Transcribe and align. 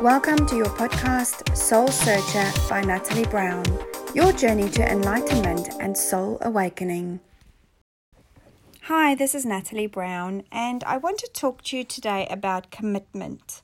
Welcome 0.00 0.46
to 0.46 0.56
your 0.56 0.64
podcast, 0.64 1.54
Soul 1.54 1.86
Searcher 1.88 2.50
by 2.70 2.80
Natalie 2.80 3.26
Brown, 3.26 3.62
your 4.14 4.32
journey 4.32 4.70
to 4.70 4.90
enlightenment 4.90 5.68
and 5.78 5.94
soul 5.94 6.38
awakening. 6.40 7.20
Hi, 8.84 9.14
this 9.14 9.34
is 9.34 9.44
Natalie 9.44 9.86
Brown, 9.86 10.44
and 10.50 10.82
I 10.84 10.96
want 10.96 11.18
to 11.18 11.28
talk 11.30 11.60
to 11.64 11.76
you 11.76 11.84
today 11.84 12.26
about 12.30 12.70
commitment. 12.70 13.60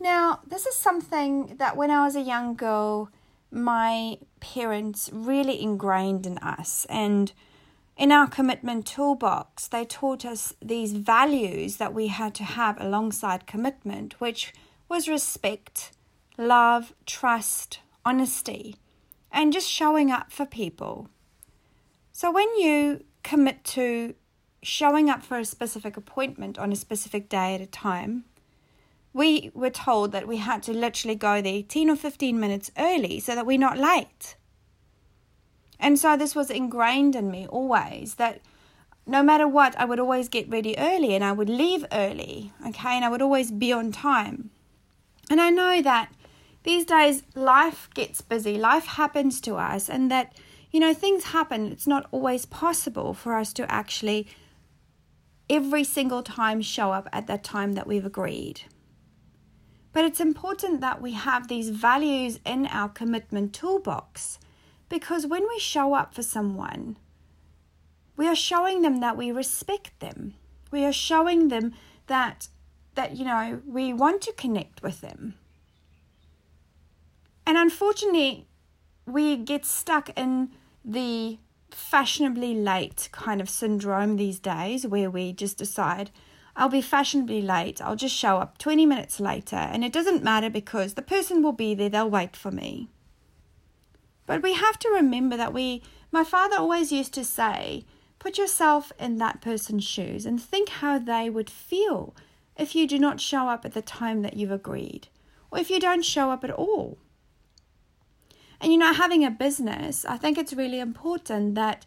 Now, 0.00 0.40
this 0.44 0.66
is 0.66 0.74
something 0.74 1.54
that 1.58 1.76
when 1.76 1.92
I 1.92 2.04
was 2.04 2.16
a 2.16 2.20
young 2.20 2.56
girl, 2.56 3.10
my 3.52 4.18
parents 4.40 5.08
really 5.12 5.62
ingrained 5.62 6.26
in 6.26 6.36
us, 6.38 6.84
and 6.90 7.32
in 7.96 8.10
our 8.10 8.26
commitment 8.26 8.86
toolbox, 8.86 9.68
they 9.68 9.84
taught 9.84 10.24
us 10.24 10.52
these 10.60 10.94
values 10.94 11.76
that 11.76 11.94
we 11.94 12.08
had 12.08 12.34
to 12.34 12.42
have 12.42 12.80
alongside 12.80 13.46
commitment, 13.46 14.20
which 14.20 14.52
was 14.88 15.08
respect, 15.08 15.92
love, 16.36 16.94
trust, 17.06 17.80
honesty, 18.04 18.76
and 19.32 19.52
just 19.52 19.68
showing 19.68 20.10
up 20.10 20.30
for 20.30 20.46
people. 20.46 21.08
So 22.12 22.30
when 22.30 22.48
you 22.56 23.04
commit 23.22 23.64
to 23.64 24.14
showing 24.62 25.10
up 25.10 25.22
for 25.22 25.38
a 25.38 25.44
specific 25.44 25.96
appointment 25.96 26.58
on 26.58 26.72
a 26.72 26.76
specific 26.76 27.28
day 27.28 27.54
at 27.54 27.60
a 27.60 27.66
time, 27.66 28.24
we 29.12 29.50
were 29.54 29.70
told 29.70 30.12
that 30.12 30.26
we 30.26 30.38
had 30.38 30.62
to 30.64 30.72
literally 30.72 31.14
go 31.14 31.40
there 31.40 31.62
10 31.62 31.90
or 31.90 31.96
15 31.96 32.38
minutes 32.38 32.70
early 32.76 33.20
so 33.20 33.34
that 33.34 33.46
we're 33.46 33.58
not 33.58 33.78
late. 33.78 34.36
And 35.78 35.98
so 35.98 36.16
this 36.16 36.34
was 36.34 36.50
ingrained 36.50 37.14
in 37.14 37.30
me 37.30 37.46
always 37.46 38.14
that 38.14 38.40
no 39.06 39.22
matter 39.22 39.46
what, 39.46 39.78
I 39.78 39.84
would 39.84 40.00
always 40.00 40.28
get 40.28 40.48
ready 40.48 40.76
early 40.78 41.14
and 41.14 41.22
I 41.22 41.32
would 41.32 41.48
leave 41.48 41.84
early, 41.92 42.52
okay, 42.66 42.96
and 42.96 43.04
I 43.04 43.08
would 43.08 43.22
always 43.22 43.50
be 43.50 43.72
on 43.72 43.92
time. 43.92 44.50
And 45.30 45.40
I 45.40 45.50
know 45.50 45.82
that 45.82 46.12
these 46.62 46.84
days 46.84 47.22
life 47.34 47.88
gets 47.94 48.20
busy, 48.20 48.58
life 48.58 48.86
happens 48.86 49.40
to 49.42 49.56
us, 49.56 49.88
and 49.88 50.10
that, 50.10 50.34
you 50.70 50.80
know, 50.80 50.94
things 50.94 51.24
happen. 51.24 51.70
It's 51.70 51.86
not 51.86 52.06
always 52.10 52.46
possible 52.46 53.14
for 53.14 53.34
us 53.34 53.52
to 53.54 53.70
actually 53.70 54.26
every 55.48 55.84
single 55.84 56.22
time 56.22 56.62
show 56.62 56.92
up 56.92 57.08
at 57.12 57.26
that 57.26 57.44
time 57.44 57.74
that 57.74 57.86
we've 57.86 58.06
agreed. 58.06 58.62
But 59.92 60.04
it's 60.04 60.20
important 60.20 60.80
that 60.80 61.00
we 61.00 61.12
have 61.12 61.48
these 61.48 61.68
values 61.68 62.40
in 62.44 62.66
our 62.66 62.88
commitment 62.88 63.52
toolbox 63.52 64.38
because 64.88 65.26
when 65.26 65.46
we 65.46 65.58
show 65.58 65.94
up 65.94 66.14
for 66.14 66.22
someone, 66.22 66.96
we 68.16 68.26
are 68.26 68.34
showing 68.34 68.82
them 68.82 69.00
that 69.00 69.16
we 69.16 69.30
respect 69.30 70.00
them. 70.00 70.34
We 70.70 70.84
are 70.84 70.92
showing 70.92 71.48
them 71.48 71.74
that 72.06 72.48
that, 72.94 73.16
you 73.16 73.24
know, 73.24 73.60
we 73.66 73.92
want 73.92 74.22
to 74.22 74.32
connect 74.32 74.82
with 74.82 75.00
them. 75.00 75.34
And 77.46 77.58
unfortunately, 77.58 78.46
we 79.06 79.36
get 79.36 79.64
stuck 79.64 80.10
in 80.18 80.50
the 80.84 81.38
fashionably 81.70 82.54
late 82.54 83.08
kind 83.12 83.40
of 83.40 83.50
syndrome 83.50 84.16
these 84.16 84.38
days 84.38 84.86
where 84.86 85.10
we 85.10 85.32
just 85.32 85.58
decide, 85.58 86.10
I'll 86.56 86.68
be 86.68 86.80
fashionably 86.80 87.42
late, 87.42 87.82
I'll 87.82 87.96
just 87.96 88.14
show 88.14 88.38
up 88.38 88.58
20 88.58 88.86
minutes 88.86 89.18
later, 89.18 89.56
and 89.56 89.84
it 89.84 89.92
doesn't 89.92 90.22
matter 90.22 90.48
because 90.48 90.94
the 90.94 91.02
person 91.02 91.42
will 91.42 91.52
be 91.52 91.74
there, 91.74 91.88
they'll 91.88 92.08
wait 92.08 92.36
for 92.36 92.50
me. 92.50 92.88
But 94.26 94.42
we 94.42 94.54
have 94.54 94.78
to 94.78 94.88
remember 94.88 95.36
that 95.36 95.52
we, 95.52 95.82
my 96.10 96.24
father 96.24 96.56
always 96.56 96.92
used 96.92 97.12
to 97.14 97.24
say, 97.24 97.84
put 98.18 98.38
yourself 98.38 98.92
in 98.98 99.18
that 99.18 99.42
person's 99.42 99.84
shoes 99.84 100.24
and 100.24 100.40
think 100.40 100.68
how 100.68 100.98
they 100.98 101.28
would 101.28 101.50
feel 101.50 102.14
if 102.56 102.74
you 102.74 102.86
do 102.86 102.98
not 102.98 103.20
show 103.20 103.48
up 103.48 103.64
at 103.64 103.74
the 103.74 103.82
time 103.82 104.22
that 104.22 104.36
you've 104.36 104.50
agreed, 104.50 105.08
or 105.50 105.58
if 105.58 105.70
you 105.70 105.80
don't 105.80 106.04
show 106.04 106.30
up 106.30 106.44
at 106.44 106.50
all. 106.50 106.98
And 108.60 108.72
you 108.72 108.78
know, 108.78 108.92
having 108.92 109.24
a 109.24 109.30
business, 109.30 110.04
I 110.04 110.16
think 110.16 110.38
it's 110.38 110.52
really 110.52 110.80
important 110.80 111.54
that 111.54 111.84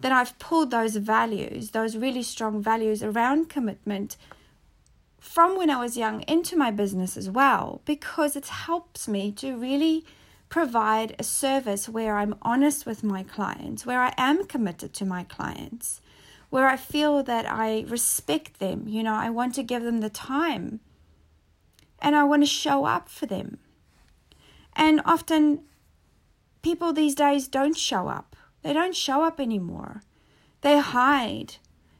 that 0.00 0.12
I've 0.12 0.38
pulled 0.40 0.72
those 0.72 0.96
values, 0.96 1.70
those 1.70 1.96
really 1.96 2.24
strong 2.24 2.60
values 2.60 3.02
around 3.04 3.48
commitment 3.48 4.16
from 5.20 5.56
when 5.56 5.70
I 5.70 5.78
was 5.78 5.96
young 5.96 6.22
into 6.22 6.56
my 6.56 6.72
business 6.72 7.16
as 7.16 7.30
well, 7.30 7.80
because 7.84 8.34
it 8.34 8.46
helps 8.48 9.06
me 9.06 9.30
to 9.32 9.56
really 9.56 10.04
provide 10.48 11.14
a 11.18 11.22
service 11.22 11.88
where 11.88 12.16
I'm 12.16 12.34
honest 12.42 12.84
with 12.84 13.04
my 13.04 13.22
clients, 13.22 13.86
where 13.86 14.02
I 14.02 14.12
am 14.18 14.44
committed 14.44 14.92
to 14.94 15.06
my 15.06 15.22
clients, 15.22 16.00
where 16.52 16.68
I 16.68 16.76
feel 16.76 17.22
that 17.22 17.50
I 17.50 17.86
respect 17.88 18.58
them. 18.58 18.86
You 18.86 19.02
know, 19.02 19.14
I 19.14 19.30
want 19.30 19.54
to 19.54 19.62
give 19.62 19.82
them 19.82 20.00
the 20.00 20.10
time 20.10 20.80
and 21.98 22.14
I 22.14 22.24
want 22.24 22.42
to 22.42 22.46
show 22.46 22.84
up 22.84 23.08
for 23.08 23.24
them. 23.24 23.58
And 24.74 25.00
often 25.06 25.62
people 26.60 26.92
these 26.92 27.14
days 27.14 27.48
don't 27.48 27.78
show 27.78 28.08
up. 28.08 28.36
They 28.60 28.74
don't 28.74 28.94
show 28.94 29.24
up 29.24 29.40
anymore. 29.40 30.02
They 30.60 30.78
hide. 30.78 31.54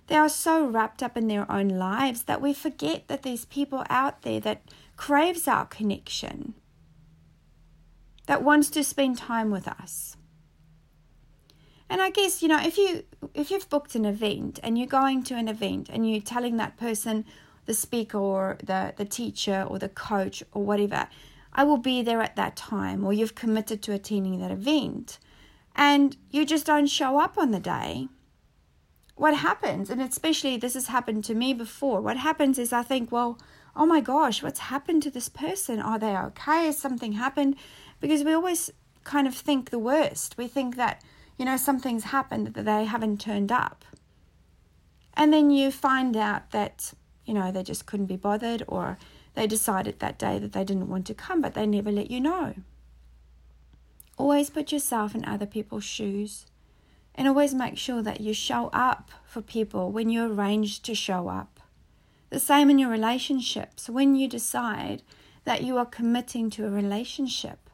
They 0.08 0.16
are 0.16 0.28
so 0.28 0.66
wrapped 0.66 1.02
up 1.02 1.16
in 1.16 1.28
their 1.28 1.50
own 1.50 1.70
lives 1.70 2.24
that 2.24 2.42
we 2.42 2.52
forget 2.52 3.08
that 3.08 3.22
there's 3.22 3.46
people 3.46 3.84
out 3.88 4.20
there 4.20 4.40
that 4.40 4.64
craves 4.98 5.48
our 5.48 5.64
connection, 5.64 6.52
that 8.26 8.42
wants 8.42 8.68
to 8.68 8.84
spend 8.84 9.16
time 9.16 9.50
with 9.50 9.66
us. 9.66 10.18
And 11.88 12.00
I 12.00 12.10
guess, 12.10 12.42
you 12.42 12.48
know, 12.48 12.60
if 12.60 12.78
you 12.78 13.04
if 13.34 13.50
you've 13.50 13.68
booked 13.68 13.94
an 13.94 14.04
event 14.04 14.58
and 14.62 14.78
you're 14.78 14.86
going 14.86 15.22
to 15.24 15.34
an 15.34 15.48
event 15.48 15.88
and 15.90 16.08
you're 16.08 16.20
telling 16.20 16.56
that 16.56 16.76
person, 16.76 17.24
the 17.66 17.74
speaker 17.74 18.18
or 18.18 18.58
the, 18.62 18.94
the 18.96 19.04
teacher 19.04 19.66
or 19.68 19.78
the 19.78 19.88
coach 19.88 20.42
or 20.52 20.64
whatever, 20.64 21.08
I 21.52 21.64
will 21.64 21.76
be 21.76 22.02
there 22.02 22.20
at 22.20 22.36
that 22.36 22.56
time, 22.56 23.04
or 23.04 23.12
you've 23.12 23.34
committed 23.34 23.82
to 23.82 23.92
attending 23.92 24.40
that 24.40 24.50
event, 24.50 25.18
and 25.76 26.16
you 26.30 26.46
just 26.46 26.66
don't 26.66 26.86
show 26.86 27.20
up 27.20 27.36
on 27.36 27.50
the 27.50 27.60
day, 27.60 28.08
what 29.16 29.36
happens, 29.36 29.90
and 29.90 30.00
especially 30.00 30.56
this 30.56 30.74
has 30.74 30.86
happened 30.86 31.24
to 31.24 31.34
me 31.34 31.52
before, 31.52 32.00
what 32.00 32.16
happens 32.16 32.58
is 32.58 32.72
I 32.72 32.82
think, 32.82 33.12
well, 33.12 33.38
oh 33.76 33.86
my 33.86 34.00
gosh, 34.00 34.42
what's 34.42 34.60
happened 34.60 35.02
to 35.02 35.10
this 35.10 35.28
person? 35.28 35.78
Are 35.80 35.98
they 35.98 36.16
okay? 36.16 36.66
Has 36.66 36.78
something 36.78 37.12
happened? 37.12 37.56
Because 38.00 38.24
we 38.24 38.32
always 38.32 38.70
kind 39.04 39.26
of 39.26 39.34
think 39.34 39.70
the 39.70 39.78
worst. 39.78 40.36
We 40.36 40.48
think 40.48 40.76
that 40.76 41.02
you 41.42 41.46
know, 41.46 41.56
something's 41.56 42.04
happened 42.04 42.54
that 42.54 42.64
they 42.64 42.84
haven't 42.84 43.20
turned 43.20 43.50
up. 43.50 43.84
And 45.14 45.32
then 45.32 45.50
you 45.50 45.72
find 45.72 46.16
out 46.16 46.52
that, 46.52 46.94
you 47.24 47.34
know, 47.34 47.50
they 47.50 47.64
just 47.64 47.84
couldn't 47.84 48.06
be 48.06 48.14
bothered 48.14 48.62
or 48.68 48.96
they 49.34 49.48
decided 49.48 49.98
that 49.98 50.20
day 50.20 50.38
that 50.38 50.52
they 50.52 50.62
didn't 50.62 50.88
want 50.88 51.04
to 51.08 51.14
come, 51.14 51.40
but 51.40 51.54
they 51.54 51.66
never 51.66 51.90
let 51.90 52.12
you 52.12 52.20
know. 52.20 52.54
Always 54.16 54.50
put 54.50 54.70
yourself 54.70 55.16
in 55.16 55.24
other 55.24 55.44
people's 55.44 55.82
shoes 55.82 56.46
and 57.12 57.26
always 57.26 57.54
make 57.54 57.76
sure 57.76 58.02
that 58.02 58.20
you 58.20 58.32
show 58.32 58.70
up 58.72 59.10
for 59.26 59.42
people 59.42 59.90
when 59.90 60.10
you 60.10 60.32
arrange 60.32 60.80
to 60.82 60.94
show 60.94 61.26
up. 61.26 61.58
The 62.30 62.38
same 62.38 62.70
in 62.70 62.78
your 62.78 62.88
relationships. 62.88 63.90
When 63.90 64.14
you 64.14 64.28
decide 64.28 65.02
that 65.42 65.64
you 65.64 65.76
are 65.76 65.86
committing 65.86 66.50
to 66.50 66.66
a 66.66 66.70
relationship, 66.70 67.68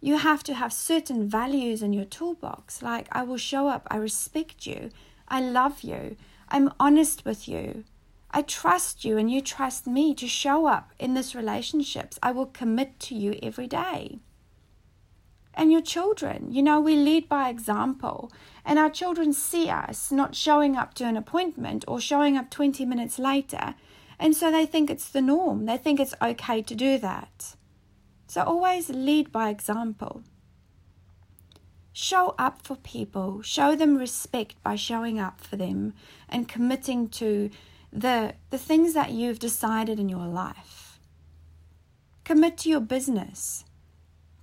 you 0.00 0.18
have 0.18 0.42
to 0.44 0.54
have 0.54 0.72
certain 0.72 1.28
values 1.28 1.82
in 1.82 1.92
your 1.92 2.04
toolbox, 2.04 2.82
like 2.82 3.08
I 3.10 3.22
will 3.22 3.36
show 3.36 3.68
up, 3.68 3.86
I 3.90 3.96
respect 3.96 4.66
you, 4.66 4.90
I 5.26 5.40
love 5.40 5.82
you, 5.82 6.16
I'm 6.48 6.72
honest 6.78 7.24
with 7.24 7.48
you, 7.48 7.84
I 8.30 8.42
trust 8.42 9.04
you, 9.04 9.16
and 9.16 9.30
you 9.30 9.40
trust 9.40 9.86
me 9.86 10.14
to 10.14 10.28
show 10.28 10.66
up 10.66 10.92
in 10.98 11.14
this 11.14 11.34
relationships. 11.34 12.18
I 12.22 12.30
will 12.30 12.46
commit 12.46 13.00
to 13.00 13.14
you 13.14 13.38
every 13.42 13.66
day. 13.66 14.18
And 15.54 15.72
your 15.72 15.80
children, 15.80 16.52
you 16.52 16.62
know, 16.62 16.80
we 16.80 16.94
lead 16.94 17.28
by 17.28 17.48
example, 17.48 18.30
and 18.64 18.78
our 18.78 18.90
children 18.90 19.32
see 19.32 19.68
us 19.70 20.12
not 20.12 20.36
showing 20.36 20.76
up 20.76 20.94
to 20.94 21.04
an 21.04 21.16
appointment 21.16 21.84
or 21.88 22.00
showing 22.00 22.36
up 22.36 22.50
20 22.50 22.84
minutes 22.84 23.18
later, 23.18 23.74
and 24.20 24.36
so 24.36 24.52
they 24.52 24.66
think 24.66 24.90
it's 24.90 25.08
the 25.08 25.22
norm. 25.22 25.64
They 25.64 25.76
think 25.76 25.98
it's 25.98 26.14
okay 26.20 26.62
to 26.62 26.74
do 26.74 26.98
that. 26.98 27.56
So 28.28 28.42
always 28.42 28.90
lead 28.90 29.32
by 29.32 29.48
example. 29.48 30.22
Show 31.92 32.34
up 32.38 32.62
for 32.62 32.76
people, 32.76 33.42
show 33.42 33.74
them 33.74 33.96
respect 33.96 34.62
by 34.62 34.76
showing 34.76 35.18
up 35.18 35.40
for 35.40 35.56
them 35.56 35.94
and 36.28 36.46
committing 36.46 37.08
to 37.08 37.50
the, 37.90 38.34
the 38.50 38.58
things 38.58 38.92
that 38.92 39.10
you've 39.12 39.38
decided 39.38 39.98
in 39.98 40.10
your 40.10 40.26
life. 40.26 41.00
Commit 42.24 42.58
to 42.58 42.68
your 42.68 42.80
business, 42.80 43.64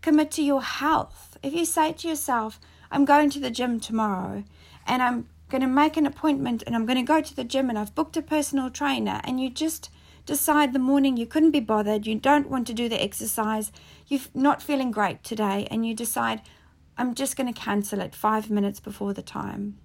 commit 0.02 0.32
to 0.32 0.42
your 0.42 0.64
health. 0.64 1.38
If 1.44 1.54
you 1.54 1.64
say 1.64 1.94
to 1.94 2.08
yourself, 2.08 2.60
I'm 2.90 3.06
going 3.06 3.30
to 3.30 3.40
the 3.40 3.52
gym 3.52 3.80
tomorrow 3.80 4.44
and 4.88 5.04
I'm 5.04 5.30
going 5.50 5.62
to 5.62 5.68
make 5.68 5.96
an 5.96 6.08
appointment 6.08 6.64
and 6.66 6.76
I'm 6.76 6.88
going 6.88 6.98
to 6.98 7.04
go 7.04 7.22
to 7.22 7.36
the 7.36 7.44
gym 7.44 7.70
and 7.70 7.78
I've 7.78 7.94
booked 7.94 8.18
a 8.18 8.24
personal 8.24 8.72
trainer 8.72 9.22
and 9.24 9.40
you 9.40 9.52
just 9.52 9.92
decide 10.26 10.74
the 10.74 10.80
morning 10.80 11.18
you 11.18 11.26
couldn't 11.26 11.52
be 11.52 11.60
bothered, 11.60 12.08
you 12.08 12.16
don't 12.16 12.50
want 12.50 12.68
to 12.68 12.74
do 12.74 12.90
the 12.90 13.02
exercise, 13.02 13.72
you're 14.08 14.22
not 14.34 14.62
feeling 14.62 14.92
great 14.92 15.24
today, 15.24 15.68
and 15.72 15.86
you 15.86 15.94
decide, 15.94 16.42
I'm 16.98 17.14
just 17.14 17.36
going 17.36 17.52
to 17.52 17.60
cancel 17.60 18.02
it 18.02 18.16
five 18.16 18.50
minutes 18.50 18.80
before 18.80 19.14
the 19.14 19.22
time. 19.22 19.78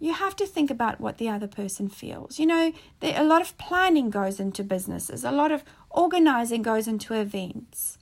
you 0.00 0.12
have 0.12 0.36
to 0.36 0.46
think 0.46 0.70
about 0.70 1.00
what 1.00 1.18
the 1.18 1.28
other 1.28 1.48
person 1.48 1.88
feels. 1.88 2.38
You 2.38 2.46
know, 2.46 2.72
there, 3.00 3.20
a 3.20 3.24
lot 3.24 3.42
of 3.42 3.58
planning 3.58 4.10
goes 4.10 4.38
into 4.38 4.62
businesses, 4.62 5.24
a 5.24 5.32
lot 5.32 5.52
of 5.52 5.64
organizing 5.90 6.62
goes 6.62 6.86
into 6.86 7.14
events. 7.14 7.98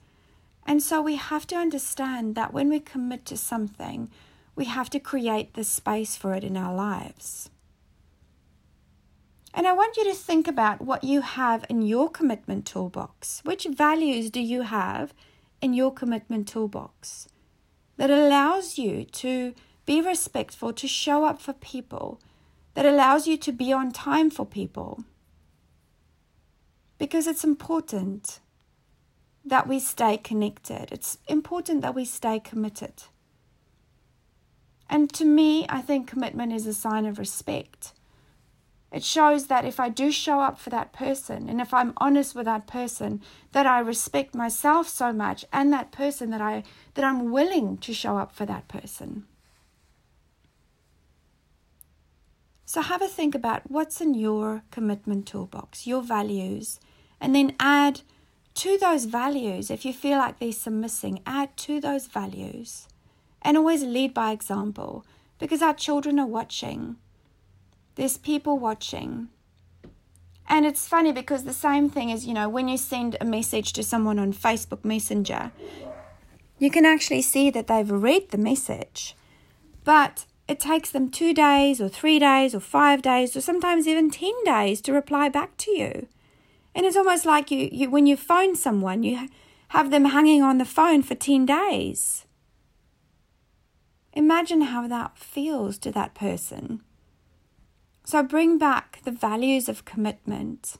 And 0.65 0.83
so 0.83 1.01
we 1.01 1.15
have 1.15 1.47
to 1.47 1.55
understand 1.55 2.35
that 2.35 2.53
when 2.53 2.69
we 2.69 2.79
commit 2.79 3.25
to 3.27 3.37
something, 3.37 4.09
we 4.55 4.65
have 4.65 4.89
to 4.91 4.99
create 4.99 5.53
the 5.53 5.63
space 5.63 6.17
for 6.17 6.33
it 6.33 6.43
in 6.43 6.57
our 6.57 6.75
lives. 6.75 7.49
And 9.57 9.65
I 9.65 9.73
want 9.73 9.97
you 9.97 10.03
to 10.03 10.13
think 10.13 10.47
about 10.47 10.83
what 10.83 11.03
you 11.03 11.21
have 11.21 11.65
in 11.67 11.81
your 11.81 12.11
commitment 12.11 12.67
toolbox. 12.67 13.41
Which 13.43 13.65
values 13.65 14.29
do 14.29 14.39
you 14.39 14.61
have 14.61 15.15
in 15.63 15.73
your 15.73 15.91
commitment 15.91 16.47
toolbox 16.47 17.27
that 17.97 18.11
allows 18.11 18.77
you 18.77 19.03
to 19.03 19.55
be 19.87 19.99
respectful, 19.99 20.73
to 20.73 20.87
show 20.87 21.25
up 21.25 21.41
for 21.41 21.53
people, 21.53 22.21
that 22.75 22.85
allows 22.85 23.25
you 23.25 23.35
to 23.35 23.51
be 23.51 23.73
on 23.73 23.91
time 23.91 24.29
for 24.29 24.45
people. 24.45 25.03
Because 26.99 27.25
it's 27.25 27.43
important 27.43 28.39
that 29.43 29.67
we 29.67 29.79
stay 29.79 30.17
connected, 30.17 30.91
it's 30.91 31.17
important 31.27 31.81
that 31.81 31.95
we 31.95 32.05
stay 32.05 32.39
committed. 32.39 33.05
And 34.87 35.11
to 35.13 35.25
me, 35.25 35.65
I 35.67 35.81
think 35.81 36.07
commitment 36.07 36.53
is 36.53 36.67
a 36.67 36.75
sign 36.75 37.07
of 37.07 37.17
respect. 37.17 37.93
It 38.91 39.03
shows 39.03 39.47
that 39.47 39.65
if 39.65 39.79
I 39.79 39.89
do 39.89 40.11
show 40.11 40.39
up 40.39 40.57
for 40.57 40.69
that 40.69 40.93
person 40.93 41.49
and 41.49 41.59
if 41.59 41.73
I'm 41.73 41.93
honest 41.97 42.35
with 42.35 42.45
that 42.45 42.67
person, 42.67 43.21
that 43.51 43.65
I 43.65 43.79
respect 43.79 44.33
myself 44.33 44.87
so 44.87 45.11
much 45.11 45.43
and 45.51 45.73
that 45.73 45.91
person 45.91 46.29
that 46.29 46.41
I 46.41 46.63
that 46.93 47.03
I'm 47.03 47.31
willing 47.31 47.77
to 47.79 47.93
show 47.93 48.17
up 48.17 48.31
for 48.31 48.45
that 48.45 48.67
person. 48.67 49.25
So 52.65 52.81
have 52.81 53.01
a 53.01 53.07
think 53.07 53.33
about 53.35 53.69
what's 53.71 54.01
in 54.01 54.13
your 54.13 54.63
commitment 54.71 55.25
toolbox, 55.25 55.87
your 55.87 56.01
values, 56.01 56.79
and 57.19 57.33
then 57.33 57.55
add 57.59 58.01
to 58.55 58.77
those 58.77 59.05
values, 59.05 59.69
if 59.69 59.85
you 59.85 59.93
feel 59.93 60.17
like 60.17 60.39
there's 60.39 60.57
some 60.57 60.81
missing, 60.81 61.21
add 61.25 61.55
to 61.57 61.79
those 61.79 62.07
values. 62.07 62.87
And 63.41 63.55
always 63.55 63.83
lead 63.83 64.13
by 64.15 64.31
example 64.31 65.05
because 65.37 65.61
our 65.61 65.75
children 65.75 66.19
are 66.19 66.25
watching. 66.25 66.97
There's 67.97 68.17
people 68.17 68.59
watching. 68.59 69.29
And 70.47 70.67
it's 70.67 70.87
funny 70.87 71.11
because 71.11 71.43
the 71.43 71.51
same 71.51 71.89
thing 71.89 72.11
is, 72.11 72.27
you 72.27 72.33
know, 72.35 72.47
when 72.47 72.67
you 72.67 72.77
send 72.77 73.17
a 73.19 73.25
message 73.25 73.73
to 73.73 73.81
someone 73.81 74.19
on 74.19 74.33
Facebook 74.33 74.85
Messenger, 74.85 75.51
you 76.59 76.69
can 76.69 76.85
actually 76.85 77.23
see 77.23 77.49
that 77.49 77.65
they've 77.65 77.89
read 77.89 78.29
the 78.29 78.37
message. 78.37 79.15
But 79.83 80.27
it 80.47 80.59
takes 80.59 80.91
them 80.91 81.09
two 81.09 81.33
days 81.33 81.81
or 81.81 81.89
three 81.89 82.19
days 82.19 82.53
or 82.53 82.59
five 82.59 83.01
days 83.01 83.35
or 83.35 83.41
sometimes 83.41 83.87
even 83.87 84.11
10 84.11 84.31
days 84.45 84.79
to 84.81 84.93
reply 84.93 85.27
back 85.27 85.57
to 85.57 85.71
you. 85.71 86.07
And 86.75 86.85
it's 86.85 86.95
almost 86.95 87.25
like 87.25 87.49
you, 87.49 87.67
you 87.71 87.89
when 87.89 88.05
you 88.05 88.15
phone 88.15 88.55
someone, 88.55 89.01
you 89.01 89.27
have 89.69 89.89
them 89.89 90.05
hanging 90.05 90.43
on 90.43 90.59
the 90.59 90.65
phone 90.65 91.01
for 91.01 91.15
10 91.15 91.47
days. 91.47 92.25
Imagine 94.13 94.61
how 94.61 94.87
that 94.87 95.17
feels 95.17 95.79
to 95.79 95.91
that 95.93 96.13
person. 96.13 96.83
So 98.07 98.23
bring 98.23 98.57
back 98.57 99.01
the 99.03 99.11
values 99.11 99.67
of 99.67 99.83
commitment. 99.83 100.77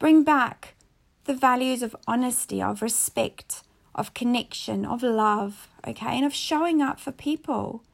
Bring 0.00 0.24
back 0.24 0.74
the 1.22 1.32
values 1.32 1.84
of 1.84 1.94
honesty, 2.08 2.60
of 2.60 2.82
respect, 2.82 3.62
of 3.94 4.12
connection, 4.12 4.84
of 4.84 5.04
love, 5.04 5.68
okay, 5.86 6.16
and 6.16 6.24
of 6.24 6.34
showing 6.34 6.82
up 6.82 6.98
for 6.98 7.12
people. 7.12 7.84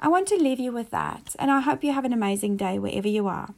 I 0.00 0.08
want 0.08 0.28
to 0.28 0.36
leave 0.36 0.58
you 0.58 0.72
with 0.72 0.88
that, 0.92 1.36
and 1.38 1.50
I 1.50 1.60
hope 1.60 1.84
you 1.84 1.92
have 1.92 2.06
an 2.06 2.14
amazing 2.14 2.56
day 2.56 2.78
wherever 2.78 3.06
you 3.06 3.26
are. 3.26 3.52